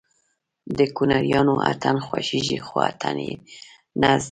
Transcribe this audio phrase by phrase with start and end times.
[0.77, 3.33] د کونړيانو اتڼ خوښېږي خو اتڼ يې
[4.01, 4.19] نه زده